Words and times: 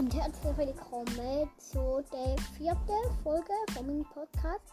und 0.00 0.14
herzlich 0.14 0.56
willkommen 0.56 1.50
zu 1.58 2.02
der 2.10 2.34
vierten 2.56 3.22
Folge 3.22 3.52
von 3.74 3.86
meinem 3.86 4.04
Podcast. 4.04 4.64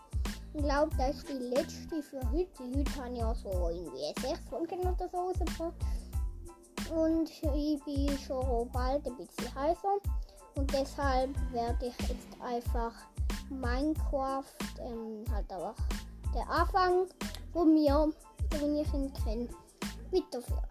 Ich 0.53 0.63
glaube, 0.63 0.89
das 0.97 1.17
ist 1.17 1.27
die 1.27 1.33
letzte 1.33 2.01
für 2.01 2.21
heute. 2.31 2.63
Heute 2.73 2.95
habe 2.95 3.11
ich 3.11 3.19
ja 3.19 3.35
so 3.35 3.49
irgendwie 3.69 4.21
sechs 4.21 4.39
Folgen 4.49 4.79
oder 4.79 5.09
so 5.11 5.17
rausgebracht. 5.17 5.73
Und 6.95 7.29
ich 7.29 7.83
bin 7.83 8.17
schon 8.19 8.71
bald 8.71 9.05
ein 9.05 9.17
bisschen 9.17 9.53
heißer. 9.53 9.97
Und 10.55 10.73
deshalb 10.73 11.35
werde 11.51 11.87
ich 11.87 12.07
jetzt 12.07 12.41
einfach 12.41 12.93
Minecraft 13.49 14.45
ähm, 14.79 15.25
halt 15.29 15.51
einfach 15.51 15.75
der 16.33 16.49
Anfang 16.49 17.05
von 17.51 17.73
mir, 17.73 18.13
wenn 18.61 18.77
ich 18.77 18.93
ihn 18.93 19.11
kenne, 19.25 19.49
weiterführen. 20.09 20.63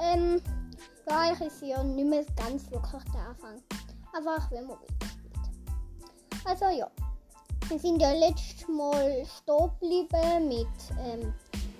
Ähm, 0.00 0.42
für 1.04 1.14
euch 1.14 1.40
ist 1.46 1.62
ja 1.62 1.84
nicht 1.84 2.08
mehr 2.08 2.24
ganz 2.36 2.68
wirklich 2.72 3.04
der 3.12 3.28
Anfang. 3.28 3.62
Einfach 4.14 4.50
wenn 4.50 4.66
man 4.66 4.76
weiterspielt. 4.78 6.44
Also 6.44 6.64
ja. 6.66 6.88
Wir 7.68 7.78
sind 7.78 8.00
ja 8.00 8.12
letztes 8.12 8.68
Mal 8.68 9.24
stehen 9.24 9.70
geblieben 9.80 10.48
mit 10.48 10.68
ähm, 11.00 11.32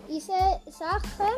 diesen 0.08 0.34
Sachen. 0.70 1.28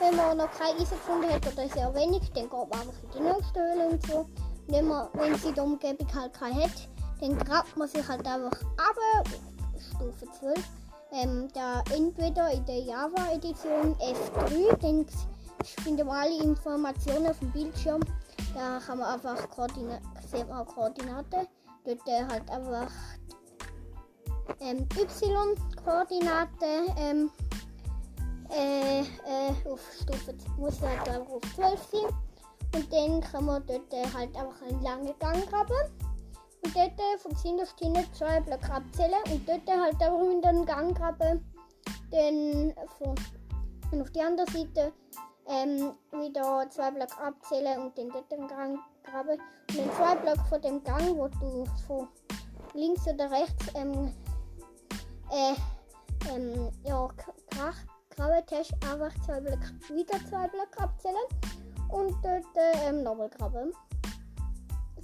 Wenn 0.00 0.16
man 0.16 0.36
noch 0.36 0.50
keine 0.52 0.80
Eisen 0.80 0.90
gefunden 0.90 1.30
hat 1.30 1.46
oder 1.46 1.68
sehr 1.68 1.94
wenig, 1.94 2.22
dann 2.34 2.42
geht 2.42 2.52
man 2.52 2.72
einfach 2.72 3.02
in 3.04 3.10
die 3.14 3.20
nächste 3.20 3.60
Höhle 3.60 3.88
und 3.88 4.06
so. 4.06 4.26
Wenn, 4.66 4.88
man, 4.88 5.08
wenn 5.14 5.34
sie 5.36 5.52
die 5.52 5.60
Umgebung 5.60 6.08
halt 6.12 6.34
keine 6.34 6.64
hat, 6.64 6.88
dann 7.20 7.38
grabt 7.38 7.76
man 7.76 7.88
sich 7.88 8.06
halt 8.06 8.26
einfach 8.26 8.60
ab 8.76 9.28
Stufe 9.94 10.26
12. 10.40 10.58
Ähm, 11.12 11.48
da 11.54 11.82
entweder 11.94 12.50
in 12.50 12.64
der 12.66 12.80
Java-Edition 12.80 13.94
F3, 13.96 14.76
dann 14.80 15.06
findet 15.84 16.06
man 16.06 16.16
alle 16.16 16.42
Informationen 16.42 17.28
auf 17.28 17.38
dem 17.38 17.52
Bildschirm. 17.52 18.00
Da 18.54 18.78
kann 18.84 18.98
man 18.98 19.14
einfach 19.14 19.48
Koordina 19.50 19.98
sieht 20.30 20.48
man 20.48 20.66
Koordinaten. 20.66 21.46
Dort 21.84 22.08
äh, 22.08 22.24
halt 22.24 22.50
einfach 22.50 22.90
ähm, 24.60 24.86
Y-Koordinate 24.96 26.66
ähm, 26.96 27.30
äh, 28.50 29.00
äh, 29.00 29.70
auf 29.70 29.80
Stufe 30.00 30.34
muss 30.58 30.80
halt 30.80 31.08
einfach 31.08 31.32
auf 31.32 31.42
12 31.54 31.80
sein. 31.90 32.14
Und 32.74 32.92
dann 32.92 33.20
kann 33.20 33.44
man 33.46 33.66
dort 33.66 33.92
äh, 33.92 34.04
halt 34.14 34.36
einfach 34.36 34.62
einen 34.62 34.82
langen 34.82 35.14
Gang 35.18 35.46
graben. 35.48 35.90
Und 36.64 36.76
dort 36.76 36.98
äh, 36.98 37.18
von 37.18 37.34
hinterst 37.36 37.78
hinten 37.78 38.04
zwei 38.14 38.40
Blöcke 38.40 38.72
abzählen 38.72 39.20
und 39.32 39.48
dort 39.48 39.66
halt 39.66 40.00
einfach 40.00 40.30
in 40.30 40.42
den 40.42 40.66
Gang 40.66 40.96
graben. 40.96 41.44
Dann 42.10 42.74
von, 42.98 44.00
auf 44.00 44.10
die 44.10 44.20
andere 44.20 44.46
Seite 44.50 44.92
ähm, 45.46 45.94
wieder 46.12 46.68
zwei 46.70 46.90
Blöcke 46.90 47.18
abzählen 47.18 47.82
und 47.82 47.96
den 47.96 48.10
dritten 48.10 48.46
Gang 48.48 48.78
graben. 49.02 49.38
Und 49.70 49.76
den 49.76 49.92
zwei 49.92 50.14
Blöcke 50.16 50.44
von 50.48 50.62
dem 50.62 50.82
Gang, 50.84 51.16
wo 51.16 51.28
du 51.28 51.64
von 51.86 52.08
links 52.74 53.06
oder 53.06 53.30
rechts 53.30 53.66
ähm, 53.74 54.12
äh, 55.30 55.54
ähm, 56.34 56.70
ja, 56.84 57.08
graben 58.10 58.44
hast, 58.50 58.74
einfach 58.90 59.12
zwei 59.24 59.40
Blöcke, 59.40 59.72
wieder 59.88 60.18
zwei 60.28 60.48
Blöcke 60.48 60.78
abzählen 60.78 61.16
und 61.88 62.14
dort 62.22 62.56
äh, 62.56 62.88
ähm, 62.88 63.02
nochmal 63.02 63.28
graben. 63.30 63.72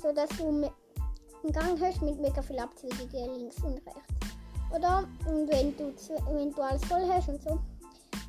So 0.00 0.12
dass 0.12 0.28
du 0.38 0.48
einen 0.48 1.52
Gang 1.52 1.80
hast 1.80 2.02
mit 2.02 2.20
mega 2.20 2.42
viel 2.42 2.58
Abzweigungen 2.58 3.38
links 3.38 3.62
und 3.62 3.74
rechts. 3.86 4.18
Oder? 4.74 5.08
Und 5.26 5.48
wenn 5.48 5.76
du, 5.76 5.94
wenn 6.32 6.52
du 6.52 6.62
alles 6.62 6.84
voll 6.84 7.06
hast 7.08 7.28
und 7.28 7.42
so. 7.42 7.58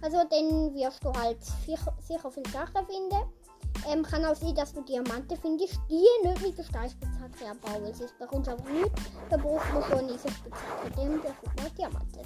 Also 0.02 0.18
dann 0.30 0.74
wirst 0.74 1.04
du 1.04 1.12
halt 1.14 1.44
sicher, 1.66 1.94
viele 2.32 2.50
Sachen 2.52 2.86
finden. 2.86 3.30
Ähm, 3.88 4.04
kann 4.04 4.26
auch 4.26 4.36
sein, 4.36 4.56
dass 4.56 4.74
du 4.74 4.82
Diamanten 4.82 5.38
findest, 5.38 5.80
die 5.90 6.06
nicht 6.28 6.42
mit 6.42 6.58
der 6.58 6.64
Steinspitzhacke 6.64 7.58
weil 7.64 7.94
sonst 7.94 8.18
bekommst 8.18 8.48
du 8.48 8.52
einfach 8.52 8.70
nicht. 8.70 8.92
Da 9.30 9.38
braucht 9.38 9.74
man 9.74 9.84
schon 9.84 10.08
diese 10.08 10.30
Spitzhacke, 10.30 10.92
dann 10.96 11.22
bekommt 11.22 11.64
man 11.64 11.76
Diamanten. 11.76 12.22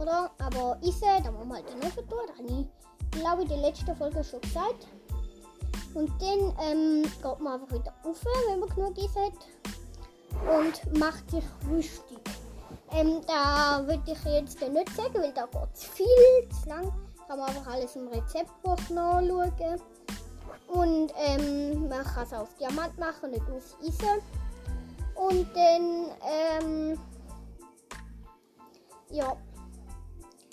Oder? 0.00 0.30
Aber 0.38 0.78
Ise, 0.82 1.06
da 1.22 1.30
muss 1.30 1.46
man 1.46 1.58
halt 1.58 1.68
den 1.70 1.88
Öfen 1.88 2.08
tun, 2.08 2.18
da 2.26 2.34
habe 2.34 2.48
ich, 2.48 3.20
glaube 3.20 3.42
ich, 3.42 3.48
die 3.48 3.54
letzte 3.54 3.94
Folge 3.94 4.24
schon 4.24 4.40
gesagt. 4.40 4.86
Und 5.94 6.10
dann 6.20 6.56
ähm, 6.62 7.02
geht 7.02 7.40
man 7.40 7.60
einfach 7.60 7.74
wieder 7.74 7.94
rauf, 8.04 8.24
wenn 8.48 8.60
man 8.60 8.68
genug 8.70 8.98
Ise 8.98 9.20
hat. 9.20 9.32
Und 10.56 10.98
macht 10.98 11.30
sich 11.30 11.44
rüstig. 11.70 12.18
Ähm, 12.94 13.22
da 13.26 13.86
würde 13.86 14.02
ich 14.06 14.24
jetzt 14.24 14.60
nicht 14.60 14.96
sagen, 14.96 15.14
weil 15.14 15.32
da 15.32 15.46
geht 15.46 15.74
es 15.74 15.84
viel 15.84 16.48
zu 16.62 16.68
lang. 16.68 16.92
Kann 17.26 17.38
man 17.38 17.48
einfach 17.48 17.72
alles 17.72 17.96
im 17.96 18.08
Rezeptbuch 18.08 18.76
nachschauen. 18.90 19.80
Und 20.68 21.12
ähm, 21.16 21.88
man 21.88 22.04
kann 22.04 22.24
es 22.24 22.32
auf 22.32 22.54
Diamant 22.56 22.98
machen, 22.98 23.30
nicht 23.30 23.48
aus 23.50 23.76
Eisen. 23.82 24.22
Und 25.14 25.46
dann, 25.54 26.06
ähm, 26.22 26.98
ja. 29.10 29.36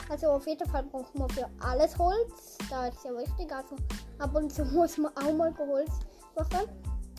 Also 0.10 0.28
auf 0.28 0.48
jeden 0.48 0.68
Fall 0.70 0.84
braucht 0.84 1.14
man 1.16 1.30
für 1.30 1.48
alles 1.60 1.98
Holz. 1.98 2.58
Da 2.70 2.88
ist 2.88 3.04
ja 3.04 3.12
wichtig. 3.12 3.52
Also 3.52 3.76
ab 4.18 4.34
und 4.36 4.52
zu 4.52 4.64
muss 4.74 4.98
man 4.98 5.16
auch 5.18 5.34
mal 5.34 5.54
Holz 5.58 5.92
machen. 6.36 6.70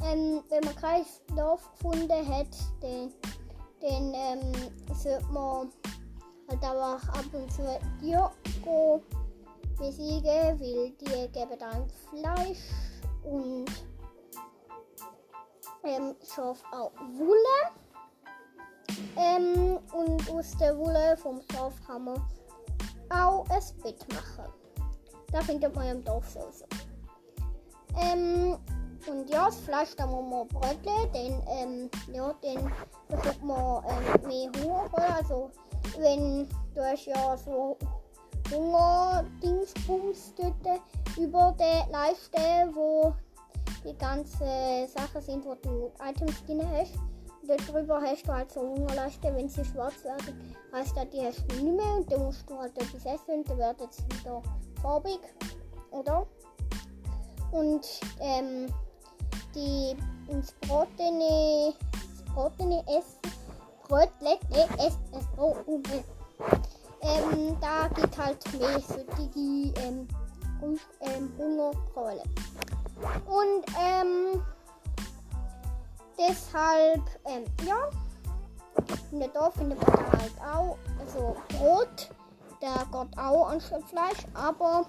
Ähm, 0.02 0.42
wenn 0.48 0.64
man 0.64 0.76
kein 0.76 1.04
Dorf 1.36 1.70
gefunden 1.72 2.26
hat, 2.26 2.48
dann 2.80 3.12
den 3.82 4.14
ähm, 4.14 4.52
sollte 4.94 5.26
man 5.32 5.70
halt 6.48 6.64
einfach 6.64 7.08
ab 7.08 7.24
und 7.32 7.52
zu 7.52 7.62
Diogo 8.00 9.02
besiegen, 9.78 10.60
weil 10.60 10.90
die 10.90 11.28
geben 11.32 11.58
dann 11.58 11.88
Fleisch 12.10 12.58
und 13.24 13.70
ähm, 15.84 16.14
Schaf 16.22 16.62
auch 16.72 16.92
Wolle. 17.16 17.70
Ähm, 19.16 19.78
und 19.92 20.30
aus 20.30 20.56
der 20.58 20.76
Wolle 20.76 21.16
vom 21.16 21.40
Schaf 21.52 21.74
kann 21.86 22.04
man 22.04 22.22
auch 23.08 23.48
ein 23.48 23.62
Bett 23.82 24.06
machen. 24.12 24.52
Da 25.32 25.40
findet 25.40 25.74
man 25.74 25.86
im 25.86 26.04
Dorf 26.04 26.28
so. 26.28 26.40
Ähm, 27.98 28.58
und 29.06 29.30
ja, 29.30 29.46
das 29.46 29.58
Fleisch 29.60 29.94
da 29.96 30.06
muss 30.06 30.28
man 30.28 30.48
bröteln, 30.48 31.12
denn 31.14 31.42
ähm, 31.48 31.90
ja, 32.12 32.34
dann 32.42 32.72
bekommt 33.08 33.44
man 33.44 33.84
ähm, 33.88 34.28
mehr 34.28 34.50
Hunger. 34.62 35.16
Also 35.16 35.50
wenn 35.98 36.48
du 36.74 36.84
hast 36.84 37.06
ja 37.06 37.36
so 37.36 37.76
Hunger-Dingsbums 38.50 40.34
dort 40.36 40.80
über 41.16 41.54
der 41.58 41.86
Leiste, 41.90 42.70
wo 42.74 43.14
die 43.84 43.96
ganzen 43.96 44.88
Sachen 44.88 45.20
sind, 45.20 45.44
wo 45.44 45.54
du 45.54 45.90
Items 46.02 46.44
drin 46.44 46.62
hast. 46.72 46.94
Dort 47.46 47.68
drüber 47.68 48.00
hast 48.02 48.26
du 48.26 48.32
halt 48.32 48.52
so 48.52 48.60
Hungerleiste, 48.60 49.34
wenn 49.34 49.48
sie 49.48 49.64
schwarz 49.64 50.04
werden, 50.04 50.54
heißt 50.72 50.96
das, 50.96 51.08
die 51.10 51.22
hast 51.22 51.44
du 51.48 51.56
nicht 51.56 51.76
mehr 51.76 51.94
und 51.96 52.12
dann 52.12 52.24
musst 52.24 52.48
du 52.48 52.56
halt 52.56 52.76
etwas 52.76 53.06
essen 53.06 53.38
und 53.38 53.48
dann 53.48 53.58
wird 53.58 53.80
es 53.80 54.04
wieder 54.04 54.42
farbig, 54.82 55.20
oder? 55.90 56.26
Und 57.50 57.86
ähm, 58.20 58.66
die 59.54 59.96
ins 60.28 60.52
Brotene, 60.60 61.74
Brotene 62.34 62.84
essen, 62.86 63.20
Brötlet, 63.88 64.50
ne, 64.50 64.68
essen, 64.78 65.02
es 65.12 65.26
Brot, 65.36 65.64
ähm, 67.02 67.56
da 67.60 67.88
geht 67.88 68.16
halt 68.16 68.58
mehr 68.58 68.80
so 68.80 68.98
die 69.34 69.72
ähm, 69.76 70.06
ähm, 71.00 71.32
Hungerkohle. 71.38 72.22
Und 73.26 73.64
ähm, 73.78 74.42
deshalb, 76.18 77.02
ähm, 77.26 77.44
ja, 77.66 77.90
in 79.10 79.20
der 79.20 79.28
Dorf 79.28 79.54
findet 79.54 79.80
man 79.86 80.12
halt 80.12 80.32
auch, 80.40 80.76
also 81.00 81.36
Brot, 81.48 82.10
der 82.60 82.84
geht 82.86 83.18
auch 83.18 83.48
anstatt 83.48 83.82
Fleisch, 83.84 84.26
aber 84.34 84.86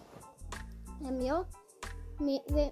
ähm, 1.07 1.21
ja, 1.21 1.45
wenn 2.19 2.71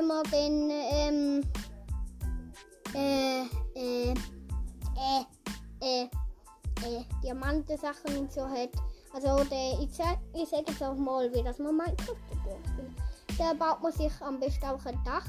man 0.00 0.24
den 0.24 0.70
ähm, 0.70 1.42
äh, 2.94 3.42
äh, 3.74 4.14
äh, 4.14 5.24
äh, 5.80 6.02
äh, 6.04 7.04
Diamanten-Sachen 7.22 8.16
und 8.18 8.32
so 8.32 8.48
hat. 8.48 8.70
Also 9.12 9.44
der, 9.44 9.78
ich 9.80 9.94
sage 9.94 10.18
ich 10.34 10.48
sag 10.48 10.66
jetzt 10.68 10.82
auch 10.82 10.94
mal, 10.94 11.32
wie 11.34 11.42
das 11.42 11.58
man 11.58 11.76
Minecraft 11.76 12.16
spielt. 12.30 13.38
Da 13.38 13.52
baut 13.52 13.82
man 13.82 13.92
sich 13.92 14.12
am 14.20 14.40
besten 14.40 14.64
auch 14.64 14.84
ein 14.86 14.98
Dach 15.04 15.26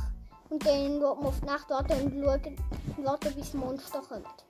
und 0.49 0.65
dann 0.65 1.01
wird 1.01 1.17
man 1.17 1.27
auf 1.27 1.39
die 1.39 1.45
Nacht 1.45 1.69
warten 1.69 2.01
und 2.01 3.05
warten 3.05 3.35
bis 3.35 3.53
Monster 3.53 4.01
kommt. 4.01 4.45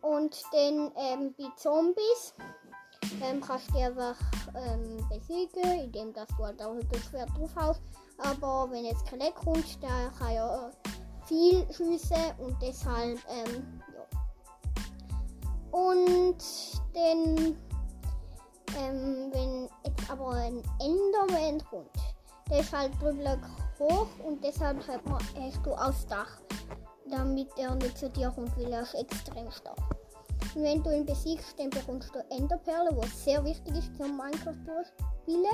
Und 0.00 0.42
dann 0.52 0.90
ähm, 0.96 1.34
bei 1.38 1.44
Zombies 1.56 2.34
ähm, 3.20 3.40
kannst 3.40 3.70
du 3.70 3.78
einfach 3.78 4.16
ähm, 4.54 4.96
besiegen, 5.08 5.80
indem 5.80 6.12
dass 6.12 6.28
du 6.28 6.44
halt 6.44 6.62
auch 6.62 6.74
ein 6.74 7.02
Schwert 7.08 7.30
drauf 7.36 7.50
hast. 7.56 7.82
Aber 8.18 8.70
wenn 8.70 8.84
jetzt 8.84 9.06
kein 9.06 9.20
Leck 9.20 9.34
kommt, 9.34 9.82
der 9.82 10.12
kann 10.18 10.34
ja 10.34 10.70
viel 11.26 11.66
schiessen 11.72 12.32
und 12.38 12.60
deshalb, 12.60 13.18
ähm, 13.28 13.80
ja. 13.94 15.78
Und 15.78 16.42
dann, 16.94 17.56
ähm, 18.78 19.30
wenn 19.32 19.68
jetzt 19.84 20.10
aber 20.10 20.30
ein 20.32 20.62
Enderman 20.80 21.64
kommt, 21.70 21.90
der 22.50 22.60
ist 22.60 22.72
halt 22.72 22.98
Blöcke 22.98 23.40
hoch 23.78 24.06
und 24.24 24.42
deshalb 24.44 24.86
hat 24.86 25.04
man, 25.06 25.18
hast 25.40 25.64
du 25.64 25.72
aufs 25.72 26.06
Dach, 26.06 26.40
damit 27.10 27.48
er 27.56 27.74
nicht 27.74 27.98
zu 27.98 28.10
dir 28.10 28.30
kommt, 28.30 28.56
weil 28.58 28.72
er 28.72 28.82
ist 28.82 28.94
extrem 28.94 29.50
stark. 29.50 29.78
Wenn 30.54 30.82
du 30.82 30.90
ihn 30.90 31.06
besiegst, 31.06 31.58
dann 31.58 31.70
bekommst 31.70 32.14
du 32.14 32.18
Enderperle, 32.30 32.90
was 32.96 33.24
sehr 33.24 33.42
wichtig 33.44 33.76
ist 33.76 33.96
zum 33.96 34.16
Minecraft 34.16 34.58
durchspielen. 34.66 35.46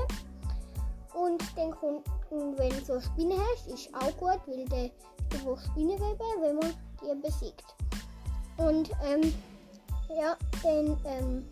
Und 1.15 1.43
dann 1.57 1.71
kommt, 1.73 2.07
wenn 2.31 2.85
du 2.85 2.93
eine 2.93 3.03
Spinne 3.03 3.37
hast, 3.39 3.69
ist 3.69 3.95
auch 3.95 4.17
gut, 4.17 4.41
weil 4.47 4.65
der, 4.67 4.91
du 5.31 5.45
brauchst 5.45 5.67
Spinnenwebe, 5.67 6.25
wenn 6.41 6.57
man 6.57 6.75
die 7.01 7.21
besiegt. 7.21 7.65
Und 8.57 8.91
ähm, 9.05 9.33
ja, 10.09 10.37
dann 10.63 10.97
ähm, 11.05 11.49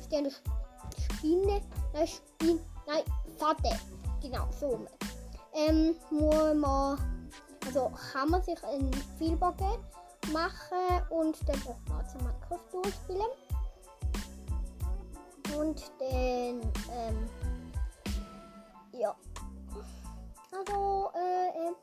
ist 0.00 0.14
eine 0.14 0.30
Spinne, 1.16 1.60
nein, 1.92 2.06
Spinne, 2.06 2.60
nein, 2.86 3.02
Fatte, 3.38 3.76
genau, 4.20 4.48
so. 4.58 4.86
Ähm, 5.52 5.94
muss 6.10 6.54
man, 6.54 7.30
also 7.66 7.92
kann 8.12 8.30
man 8.30 8.42
sich 8.42 8.62
ein 8.64 8.90
Vielbacken 9.18 9.78
machen 10.32 11.02
und 11.10 11.38
man 11.46 11.98
also 11.98 12.18
Minecraft 12.18 12.70
durchspielen. 12.72 13.30
Und 15.56 15.92
dann, 16.00 16.72
ähm, 16.92 17.30
ja. 18.92 19.14
Also, 20.52 21.10
äh, 21.14 21.48
äh, 21.48 21.74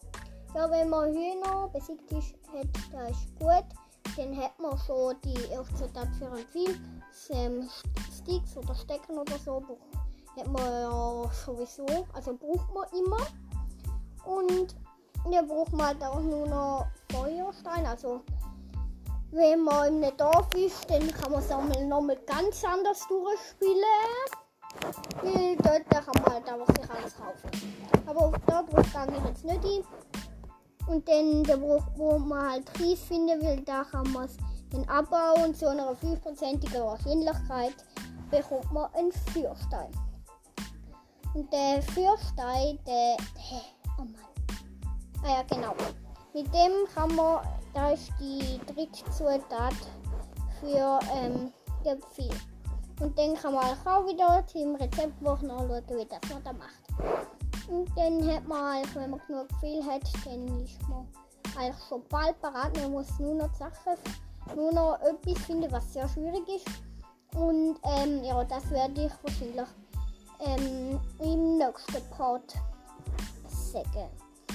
ja, 0.55 0.69
wenn 0.69 0.89
man 0.89 1.13
Hühner 1.13 1.69
besiegt 1.73 2.11
ist, 2.11 2.35
hat, 2.53 2.67
das 2.91 3.11
ist 3.11 3.39
gut. 3.39 3.65
Dann 4.17 4.35
hat 4.35 4.59
man 4.59 4.77
schon 4.79 5.15
die 5.23 5.45
erste 5.51 5.75
Zutat 5.75 6.07
für 6.17 6.31
ein 6.31 6.45
Viel. 6.51 6.79
Ähm, 7.29 7.69
Sticks 8.11 8.57
oder 8.57 8.75
Stecken 8.75 9.17
oder 9.17 9.37
so 9.37 9.63
hat 10.37 10.47
man 10.47 10.63
ja 10.63 11.29
sowieso, 11.45 11.85
also 12.13 12.35
braucht 12.35 12.73
man 12.73 12.87
immer. 12.97 13.25
Und 14.25 14.75
dann 15.29 15.47
braucht 15.47 15.73
halt 15.81 16.03
auch 16.03 16.19
nur 16.19 16.47
noch. 16.47 16.87
Also 17.91 18.21
wenn 19.31 19.63
man 19.63 19.89
in 19.89 20.03
einem 20.03 20.15
Dorf 20.15 20.47
ist, 20.55 20.89
dann 20.89 21.11
kann 21.11 21.33
man 21.33 21.41
sammeln 21.41 21.89
nochmal 21.89 22.17
ganz 22.25 22.63
anders 22.63 23.05
durchspielen. 23.09 23.75
Weil 25.21 25.57
dort 25.57 25.89
kann 25.89 26.23
man 26.23 26.33
halt 26.33 26.47
einfach 26.47 26.73
sich 26.73 26.89
alles 26.89 27.15
kaufen. 27.17 27.51
Aber 28.05 28.31
da 28.47 28.63
drauf 28.63 28.93
gehe 28.93 29.17
ich 29.17 29.25
jetzt 29.25 29.43
nicht 29.43 29.65
ein. 29.65 29.83
Und 30.87 31.07
dann, 31.07 31.43
der 31.43 31.61
wo, 31.61 31.83
wo 31.97 32.17
man 32.17 32.51
halt 32.51 32.73
Kies 32.75 33.01
finden 33.01 33.41
will, 33.41 33.61
da 33.65 33.83
kann 33.83 34.09
man 34.13 34.23
es 34.25 34.37
dann 34.71 34.87
abbauen. 34.87 35.53
Zu 35.53 35.69
einer 35.69 35.91
5%igen 35.91 36.83
Wahrscheinlichkeit 36.83 37.75
bekommt 38.29 38.71
man 38.71 38.89
einen 38.93 39.11
Fürstein. 39.11 39.91
Und 41.33 41.51
der 41.51 41.81
Fürstein, 41.81 42.79
der, 42.87 43.17
der, 43.17 43.61
oh 43.99 44.03
Mann. 44.03 44.15
Ah 45.25 45.29
ja, 45.29 45.43
genau. 45.43 45.75
Mit 46.33 46.47
dem 46.53 46.71
kann 46.95 47.13
man, 47.15 47.41
da 47.73 47.91
ist 47.91 48.11
die 48.19 48.59
dritte 48.65 49.09
Zutat 49.11 49.73
für 50.59 50.99
ähm, 51.13 51.51
Gipfel. 51.83 52.29
Und 52.99 53.17
dann 53.17 53.35
kann 53.35 53.53
man 53.53 53.63
auch 53.63 54.05
wieder 54.05 54.43
im 54.53 54.75
Rezeptbuch 54.75 55.41
nachschauen, 55.41 55.83
wie 55.89 56.05
das 56.05 56.29
man 56.29 56.43
da 56.43 56.53
macht. 56.53 57.67
Und 57.67 57.89
dann 57.97 58.27
hat 58.31 58.47
man, 58.47 58.83
wenn 58.93 59.09
man 59.09 59.21
genug 59.27 59.47
viel 59.59 59.83
hat, 59.85 60.03
dann 60.25 60.63
ist 60.63 60.77
man 60.87 61.07
eigentlich 61.57 61.83
schon 61.87 62.03
bald 62.09 62.39
parat. 62.41 62.75
Man 62.77 62.91
muss 62.91 63.19
nur 63.19 63.35
noch 63.35 63.53
Sachen, 63.55 63.97
nur 64.55 64.71
noch 64.71 64.99
etwas 65.01 65.43
finden, 65.45 65.71
was 65.71 65.93
sehr 65.93 66.07
schwierig 66.09 66.47
ist. 66.47 66.67
Und 67.35 67.79
ähm, 67.83 68.23
ja, 68.23 68.43
das 68.43 68.69
werde 68.69 69.05
ich 69.05 69.11
wahrscheinlich 69.23 69.67
ähm, 70.41 70.99
im 71.19 71.57
nächsten 71.57 72.09
Part 72.11 72.53
sagen. 73.47 74.09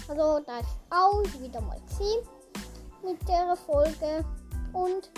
Also 0.08 0.40
das 0.46 0.60
ist 0.60 0.76
auch 0.90 1.40
wieder 1.40 1.60
mal 1.62 1.80
gewesen 1.80 2.28
mit 3.06 3.28
der 3.28 3.56
Folge 3.56 4.24
und. 4.72 5.10